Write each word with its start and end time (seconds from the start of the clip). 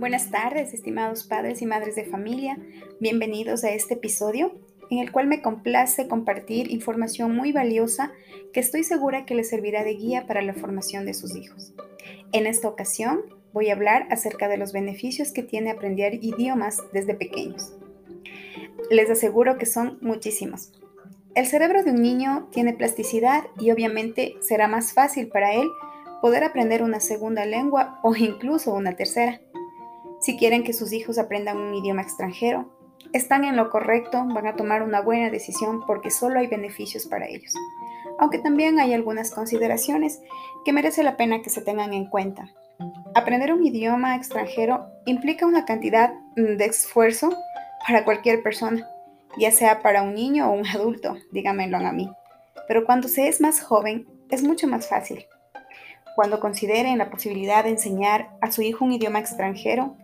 Buenas 0.00 0.30
tardes, 0.30 0.72
estimados 0.72 1.24
padres 1.24 1.60
y 1.60 1.66
madres 1.66 1.94
de 1.94 2.06
familia. 2.06 2.56
Bienvenidos 3.00 3.64
a 3.64 3.70
este 3.70 3.92
episodio 3.94 4.54
en 4.88 4.98
el 4.98 5.12
cual 5.12 5.26
me 5.26 5.42
complace 5.42 6.08
compartir 6.08 6.70
información 6.70 7.36
muy 7.36 7.52
valiosa 7.52 8.10
que 8.54 8.60
estoy 8.60 8.82
segura 8.82 9.26
que 9.26 9.34
les 9.34 9.50
servirá 9.50 9.84
de 9.84 9.92
guía 9.92 10.26
para 10.26 10.40
la 10.40 10.54
formación 10.54 11.04
de 11.04 11.12
sus 11.12 11.36
hijos. 11.36 11.74
En 12.32 12.46
esta 12.46 12.66
ocasión 12.66 13.20
voy 13.52 13.68
a 13.68 13.74
hablar 13.74 14.06
acerca 14.10 14.48
de 14.48 14.56
los 14.56 14.72
beneficios 14.72 15.32
que 15.32 15.42
tiene 15.42 15.70
aprender 15.70 16.14
idiomas 16.14 16.78
desde 16.94 17.12
pequeños. 17.12 17.74
Les 18.90 19.10
aseguro 19.10 19.58
que 19.58 19.66
son 19.66 19.98
muchísimos. 20.00 20.72
El 21.34 21.44
cerebro 21.44 21.84
de 21.84 21.90
un 21.90 22.00
niño 22.00 22.48
tiene 22.52 22.72
plasticidad 22.72 23.44
y 23.58 23.70
obviamente 23.70 24.36
será 24.40 24.66
más 24.66 24.94
fácil 24.94 25.28
para 25.28 25.52
él 25.52 25.68
poder 26.22 26.42
aprender 26.42 26.82
una 26.82 27.00
segunda 27.00 27.44
lengua 27.44 28.00
o 28.02 28.16
incluso 28.16 28.72
una 28.72 28.96
tercera. 28.96 29.42
Si 30.20 30.36
quieren 30.36 30.64
que 30.64 30.74
sus 30.74 30.92
hijos 30.92 31.18
aprendan 31.18 31.56
un 31.56 31.74
idioma 31.74 32.02
extranjero, 32.02 32.70
están 33.12 33.44
en 33.44 33.56
lo 33.56 33.70
correcto, 33.70 34.24
van 34.26 34.46
a 34.46 34.54
tomar 34.54 34.82
una 34.82 35.00
buena 35.00 35.30
decisión 35.30 35.80
porque 35.86 36.10
solo 36.10 36.38
hay 36.38 36.46
beneficios 36.46 37.06
para 37.06 37.26
ellos. 37.26 37.54
Aunque 38.18 38.38
también 38.38 38.78
hay 38.78 38.92
algunas 38.92 39.30
consideraciones 39.30 40.20
que 40.64 40.72
merece 40.72 41.02
la 41.02 41.16
pena 41.16 41.40
que 41.40 41.48
se 41.48 41.62
tengan 41.62 41.94
en 41.94 42.06
cuenta. 42.06 42.50
Aprender 43.14 43.52
un 43.52 43.66
idioma 43.66 44.14
extranjero 44.14 44.86
implica 45.06 45.46
una 45.46 45.64
cantidad 45.64 46.12
de 46.36 46.64
esfuerzo 46.66 47.30
para 47.86 48.04
cualquier 48.04 48.42
persona, 48.42 48.86
ya 49.38 49.50
sea 49.50 49.80
para 49.80 50.02
un 50.02 50.14
niño 50.14 50.50
o 50.50 50.52
un 50.52 50.66
adulto, 50.66 51.16
díganmelo 51.32 51.78
a 51.78 51.92
mí. 51.92 52.10
Pero 52.68 52.84
cuando 52.84 53.08
se 53.08 53.28
es 53.28 53.40
más 53.40 53.60
joven, 53.62 54.06
es 54.30 54.42
mucho 54.42 54.66
más 54.66 54.86
fácil. 54.88 55.24
Cuando 56.14 56.40
consideren 56.40 56.98
la 56.98 57.10
posibilidad 57.10 57.64
de 57.64 57.70
enseñar 57.70 58.30
a 58.40 58.52
su 58.52 58.62
hijo 58.62 58.84
un 58.84 58.92
idioma 58.92 59.18
extranjero, 59.18 59.96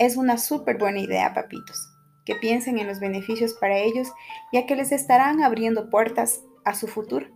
es 0.00 0.16
una 0.16 0.38
súper 0.38 0.78
buena 0.78 0.98
idea, 0.98 1.34
papitos, 1.34 1.92
que 2.24 2.34
piensen 2.34 2.78
en 2.78 2.86
los 2.86 3.00
beneficios 3.00 3.52
para 3.52 3.78
ellos, 3.78 4.08
ya 4.50 4.64
que 4.64 4.74
les 4.74 4.92
estarán 4.92 5.42
abriendo 5.42 5.90
puertas 5.90 6.40
a 6.64 6.74
su 6.74 6.88
futuro, 6.88 7.26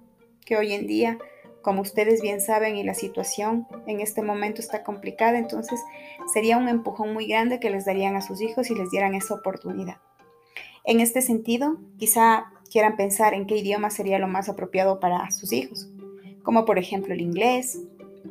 que 0.47 0.57
hoy 0.57 0.73
en 0.73 0.87
día, 0.87 1.19
como 1.61 1.83
ustedes 1.83 2.23
bien 2.23 2.41
saben, 2.41 2.77
y 2.77 2.83
la 2.83 2.95
situación 2.95 3.69
en 3.87 4.01
este 4.01 4.23
momento 4.23 4.63
está 4.63 4.83
complicada, 4.83 5.37
entonces 5.37 5.79
sería 6.33 6.57
un 6.57 6.69
empujón 6.69 7.13
muy 7.13 7.27
grande 7.27 7.61
que 7.61 7.69
les 7.69 7.85
darían 7.85 8.17
a 8.17 8.23
sus 8.23 8.41
hijos 8.41 8.67
si 8.67 8.75
les 8.75 8.91
dieran 8.91 9.15
esa 9.15 9.35
oportunidad. 9.35 9.99
En 10.85 11.01
este 11.01 11.21
sentido, 11.21 11.77
quizá 11.99 12.47
quieran 12.73 12.97
pensar 12.97 13.35
en 13.35 13.47
qué 13.47 13.59
idioma 13.59 13.91
sería 13.91 14.19
lo 14.19 14.27
más 14.27 14.49
apropiado 14.49 15.01
para 15.01 15.31
sus 15.33 15.53
hijos, 15.53 15.91
como 16.43 16.65
por 16.65 16.79
ejemplo 16.79 17.13
el 17.13 17.21
inglés, 17.21 17.79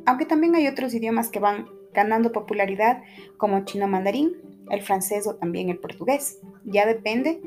aunque 0.07 0.25
también 0.25 0.55
hay 0.55 0.67
otros 0.67 0.91
idiomas 0.95 1.29
que 1.29 1.39
van 1.39 1.67
ganando 1.93 2.31
popularidad 2.31 3.03
como 3.37 3.65
chino 3.65 3.87
mandarín, 3.87 4.33
el 4.69 4.81
francés 4.81 5.27
o 5.27 5.35
también 5.35 5.69
el 5.69 5.77
portugués. 5.77 6.39
Ya 6.65 6.85
depende 6.85 7.41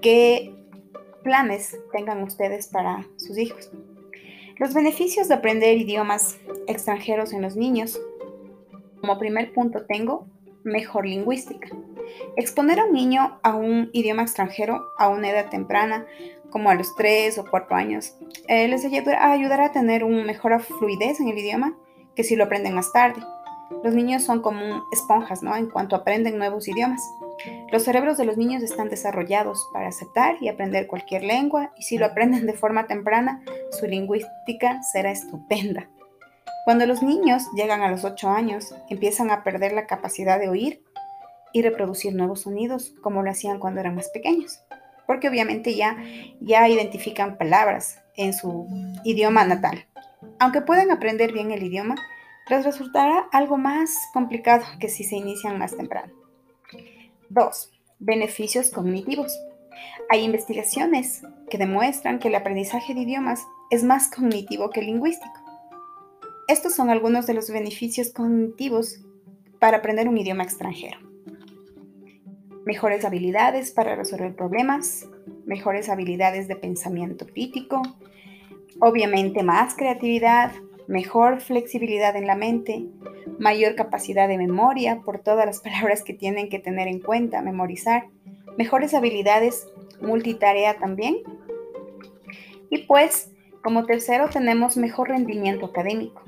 qué 0.00 0.54
planes 1.22 1.78
tengan 1.92 2.22
ustedes 2.22 2.66
para 2.66 3.06
sus 3.16 3.38
hijos. 3.38 3.70
Los 4.58 4.74
beneficios 4.74 5.28
de 5.28 5.34
aprender 5.34 5.76
idiomas 5.76 6.38
extranjeros 6.66 7.32
en 7.32 7.42
los 7.42 7.56
niños. 7.56 8.00
Como 9.00 9.18
primer 9.18 9.52
punto 9.52 9.84
tengo 9.86 10.26
mejor 10.62 11.06
lingüística. 11.06 11.68
Exponer 12.36 12.80
a 12.80 12.84
un 12.84 12.92
niño 12.92 13.40
a 13.42 13.54
un 13.54 13.90
idioma 13.92 14.22
extranjero 14.22 14.84
a 14.98 15.08
una 15.08 15.30
edad 15.30 15.48
temprana, 15.50 16.06
como 16.50 16.70
a 16.70 16.74
los 16.74 16.94
3 16.96 17.38
o 17.38 17.46
4 17.50 17.74
años, 17.74 18.14
eh, 18.46 18.68
les 18.68 18.84
ayudará 18.84 19.64
a 19.64 19.72
tener 19.72 20.04
una 20.04 20.22
mejor 20.22 20.60
fluidez 20.60 21.18
en 21.18 21.28
el 21.28 21.38
idioma 21.38 21.76
que 22.14 22.24
si 22.24 22.36
lo 22.36 22.44
aprenden 22.44 22.74
más 22.74 22.92
tarde. 22.92 23.22
Los 23.82 23.94
niños 23.94 24.22
son 24.22 24.42
como 24.42 24.84
esponjas, 24.92 25.42
¿no? 25.42 25.56
En 25.56 25.68
cuanto 25.68 25.96
aprenden 25.96 26.38
nuevos 26.38 26.68
idiomas. 26.68 27.02
Los 27.70 27.84
cerebros 27.84 28.16
de 28.16 28.24
los 28.24 28.36
niños 28.36 28.62
están 28.62 28.88
desarrollados 28.88 29.68
para 29.72 29.88
aceptar 29.88 30.36
y 30.40 30.48
aprender 30.48 30.86
cualquier 30.86 31.24
lengua 31.24 31.72
y 31.76 31.82
si 31.82 31.98
lo 31.98 32.06
aprenden 32.06 32.46
de 32.46 32.52
forma 32.52 32.86
temprana, 32.86 33.42
su 33.70 33.86
lingüística 33.86 34.82
será 34.82 35.10
estupenda. 35.10 35.88
Cuando 36.64 36.86
los 36.86 37.02
niños 37.02 37.50
llegan 37.54 37.82
a 37.82 37.90
los 37.90 38.04
8 38.04 38.28
años, 38.28 38.74
empiezan 38.88 39.30
a 39.30 39.42
perder 39.42 39.72
la 39.72 39.86
capacidad 39.86 40.38
de 40.38 40.48
oír 40.48 40.84
y 41.52 41.62
reproducir 41.62 42.14
nuevos 42.14 42.42
sonidos 42.42 42.94
como 43.02 43.22
lo 43.22 43.30
hacían 43.30 43.58
cuando 43.58 43.80
eran 43.80 43.96
más 43.96 44.08
pequeños, 44.10 44.60
porque 45.06 45.28
obviamente 45.28 45.74
ya, 45.74 45.96
ya 46.40 46.68
identifican 46.68 47.36
palabras 47.36 47.98
en 48.16 48.32
su 48.32 48.68
idioma 49.04 49.44
natal. 49.44 49.86
Aunque 50.38 50.60
pueden 50.60 50.90
aprender 50.92 51.32
bien 51.32 51.50
el 51.50 51.64
idioma, 51.64 51.96
les 52.48 52.64
resultará 52.64 53.28
algo 53.32 53.56
más 53.56 53.96
complicado 54.12 54.64
que 54.80 54.88
si 54.88 55.04
se 55.04 55.16
inician 55.16 55.58
más 55.58 55.76
temprano. 55.76 56.12
2. 57.28 57.70
Beneficios 57.98 58.70
cognitivos. 58.70 59.32
Hay 60.10 60.22
investigaciones 60.22 61.22
que 61.48 61.58
demuestran 61.58 62.18
que 62.18 62.28
el 62.28 62.34
aprendizaje 62.34 62.94
de 62.94 63.00
idiomas 63.00 63.46
es 63.70 63.84
más 63.84 64.10
cognitivo 64.10 64.70
que 64.70 64.82
lingüístico. 64.82 65.32
Estos 66.48 66.74
son 66.74 66.90
algunos 66.90 67.26
de 67.26 67.34
los 67.34 67.50
beneficios 67.50 68.10
cognitivos 68.10 69.00
para 69.58 69.78
aprender 69.78 70.08
un 70.08 70.18
idioma 70.18 70.42
extranjero. 70.42 70.98
Mejores 72.66 73.04
habilidades 73.04 73.70
para 73.70 73.94
resolver 73.96 74.34
problemas, 74.34 75.06
mejores 75.46 75.88
habilidades 75.88 76.48
de 76.48 76.56
pensamiento 76.56 77.26
crítico, 77.26 77.82
obviamente 78.80 79.42
más 79.42 79.74
creatividad, 79.74 80.52
mejor 80.86 81.40
flexibilidad 81.40 82.16
en 82.16 82.26
la 82.26 82.36
mente, 82.36 82.86
mayor 83.38 83.74
capacidad 83.74 84.28
de 84.28 84.38
memoria 84.38 85.00
por 85.04 85.18
todas 85.18 85.46
las 85.46 85.60
palabras 85.64 86.02
que 86.02 86.14
tienen 86.14 86.48
que 86.48 86.58
tener 86.58 86.88
en 86.88 87.00
cuenta, 87.00 87.42
memorizar, 87.42 88.08
mejores 88.56 88.94
habilidades 88.94 89.66
multitarea 90.00 90.78
también. 90.78 91.18
Y 92.70 92.78
pues, 92.78 93.30
como 93.62 93.86
tercero, 93.86 94.28
tenemos 94.28 94.76
mejor 94.76 95.08
rendimiento 95.08 95.66
académico. 95.66 96.22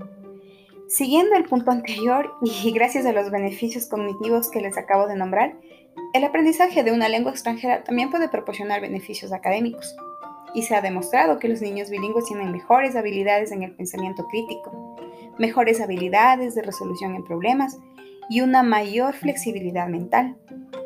Siguiendo 0.89 1.37
el 1.37 1.45
punto 1.45 1.71
anterior 1.73 2.33
y 2.43 2.71
gracias 2.73 3.07
a 3.07 3.13
los 3.13 3.31
beneficios 3.31 3.87
cognitivos 3.87 4.51
que 4.51 4.61
les 4.61 4.79
acabo 4.79 5.07
de 5.07 5.17
nombrar, 5.17 5.57
el 6.13 6.25
aprendizaje 6.25 6.83
de 6.83 6.93
una 6.93 7.09
lengua 7.09 7.33
extranjera 7.33 7.85
también 7.85 8.11
puede 8.11 8.29
proporcionar 8.29 8.81
beneficios 8.81 9.33
académicos 9.33 9.97
y 10.55 10.63
se 10.63 10.75
ha 10.75 10.81
demostrado 10.81 11.39
que 11.39 11.49
los 11.49 11.61
niños 11.61 11.91
bilingües 11.91 12.27
tienen 12.27 12.53
mejores 12.53 12.97
habilidades 12.97 13.51
en 13.53 13.65
el 13.65 13.75
pensamiento 13.75 14.27
crítico, 14.29 14.97
mejores 15.37 15.81
habilidades 15.81 16.55
de 16.55 16.63
resolución 16.63 17.15
en 17.17 17.25
problemas 17.25 17.79
y 18.31 18.41
una 18.41 18.63
mayor 18.63 19.15
flexibilidad 19.15 19.89
mental. 19.89 20.37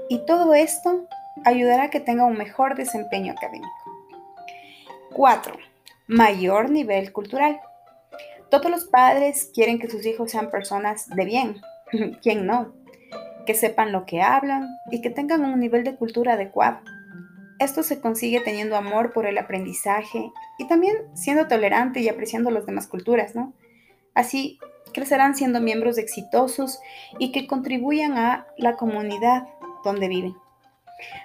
Y 0.08 0.24
todo 0.26 0.54
esto 0.54 1.06
ayudará 1.44 1.84
a 1.84 1.90
que 1.90 2.00
tenga 2.00 2.24
un 2.24 2.36
mejor 2.36 2.74
desempeño 2.74 3.32
académico. 3.32 3.68
4. 5.12 5.54
Mayor 6.06 6.70
nivel 6.70 7.12
cultural. 7.12 7.60
Todos 8.50 8.70
los 8.70 8.86
padres 8.86 9.50
quieren 9.54 9.78
que 9.78 9.90
sus 9.90 10.06
hijos 10.06 10.30
sean 10.30 10.50
personas 10.50 11.08
de 11.08 11.24
bien. 11.24 11.60
¿Quién 12.22 12.46
no? 12.46 12.72
Que 13.46 13.54
sepan 13.54 13.92
lo 13.92 14.06
que 14.06 14.22
hablan 14.22 14.66
y 14.90 15.02
que 15.02 15.10
tengan 15.10 15.44
un 15.44 15.60
nivel 15.60 15.84
de 15.84 15.96
cultura 15.96 16.34
adecuado. 16.34 16.80
Esto 17.58 17.82
se 17.82 18.00
consigue 18.00 18.40
teniendo 18.40 18.76
amor 18.76 19.12
por 19.12 19.26
el 19.26 19.36
aprendizaje 19.36 20.30
y 20.58 20.68
también 20.68 20.96
siendo 21.14 21.48
tolerante 21.48 22.00
y 22.00 22.08
apreciando 22.08 22.50
las 22.50 22.66
demás 22.66 22.86
culturas, 22.86 23.34
¿no? 23.34 23.52
Así 24.14 24.58
crecerán 24.92 25.34
siendo 25.34 25.60
miembros 25.60 25.98
exitosos 25.98 26.78
y 27.18 27.32
que 27.32 27.46
contribuyan 27.46 28.16
a 28.16 28.46
la 28.56 28.76
comunidad 28.76 29.48
donde 29.84 30.08
viven. 30.08 30.34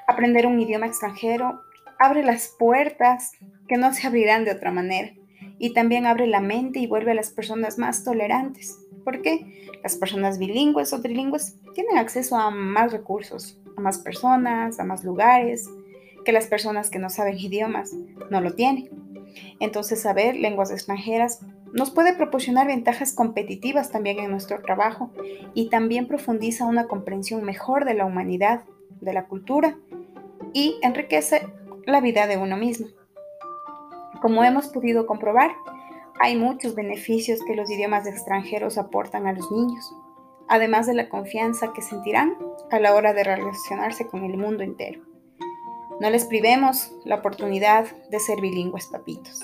Aprender 0.08 0.48
un 0.48 0.60
idioma 0.60 0.88
extranjero 0.88 1.62
abre 2.00 2.24
las 2.24 2.50
puertas 2.60 3.34
que 3.68 3.78
no 3.78 3.94
se 3.94 4.08
abrirán 4.08 4.44
de 4.44 4.52
otra 4.52 4.72
manera 4.72 5.14
y 5.60 5.74
también 5.74 6.06
abre 6.06 6.28
la 6.28 6.40
mente 6.40 6.80
y 6.80 6.88
vuelve 6.88 7.12
a 7.12 7.16
las 7.16 7.30
personas 7.30 7.78
más 7.78 8.04
tolerantes. 8.04 8.78
¿Por 9.04 9.22
qué? 9.22 9.68
Las 9.84 9.96
personas 9.96 10.40
bilingües 10.40 10.94
o 10.94 11.02
trilingües 11.02 11.56
tienen 11.74 11.98
acceso 11.98 12.38
a 12.38 12.50
más 12.50 12.92
recursos, 12.92 13.60
a 13.78 13.82
más 13.82 14.00
personas, 14.00 14.80
a 14.80 14.84
más 14.84 15.04
lugares, 15.04 15.70
que 16.24 16.32
las 16.32 16.48
personas 16.48 16.90
que 16.90 17.00
no 17.00 17.10
saben 17.10 17.38
idiomas 17.38 17.94
no 18.30 18.42
lo 18.42 18.54
tienen. 18.54 18.90
Entonces, 19.60 20.02
saber 20.02 20.36
lenguas 20.36 20.72
extranjeras 20.72 21.40
nos 21.74 21.90
puede 21.90 22.14
proporcionar 22.14 22.68
ventajas 22.68 23.14
competitivas 23.14 23.92
también 23.92 24.20
en 24.20 24.30
nuestro 24.30 24.62
trabajo 24.62 25.12
y 25.56 25.70
también 25.70 26.08
profundiza 26.08 26.66
una 26.66 26.88
comprensión 26.88 27.44
mejor 27.44 27.86
de 27.86 27.96
la 27.96 28.06
humanidad, 28.06 28.64
de 29.02 29.14
la 29.14 29.26
cultura 29.26 29.78
y 30.54 30.78
enriquece 30.84 31.48
la 31.86 32.00
vida 32.00 32.28
de 32.28 32.38
uno 32.38 32.58
mismo. 32.58 32.88
Como 34.22 34.44
hemos 34.44 34.68
podido 34.68 35.08
comprobar, 35.08 35.52
hay 36.20 36.38
muchos 36.38 36.76
beneficios 36.76 37.40
que 37.46 37.56
los 37.56 37.70
idiomas 37.72 38.06
extranjeros 38.06 38.78
aportan 38.78 39.26
a 39.26 39.34
los 39.34 39.52
niños, 39.52 39.94
además 40.48 40.86
de 40.86 40.94
la 40.94 41.10
confianza 41.10 41.74
que 41.74 41.82
sentirán 41.82 42.38
a 42.72 42.80
la 42.80 42.94
hora 42.94 43.14
de 43.14 43.24
relacionarse 43.24 44.08
con 44.08 44.24
el 44.24 44.38
mundo 44.38 44.64
entero. 44.64 45.02
No 46.00 46.10
les 46.10 46.26
privemos 46.26 46.92
la 47.06 47.16
oportunidad 47.16 47.86
de 48.10 48.20
ser 48.20 48.42
bilingües, 48.42 48.88
papitos. 48.88 49.40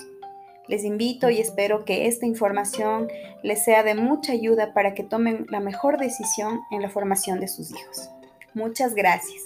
Les 0.68 0.84
invito 0.84 1.30
y 1.30 1.40
espero 1.40 1.84
que 1.84 2.06
esta 2.06 2.26
información 2.26 3.08
les 3.42 3.64
sea 3.64 3.82
de 3.82 3.94
mucha 3.94 4.32
ayuda 4.32 4.72
para 4.72 4.94
que 4.94 5.02
tomen 5.02 5.46
la 5.48 5.60
mejor 5.60 5.98
decisión 5.98 6.60
en 6.70 6.82
la 6.82 6.90
formación 6.90 7.40
de 7.40 7.48
sus 7.48 7.70
hijos. 7.72 8.10
Muchas 8.54 8.94
gracias. 8.94 9.42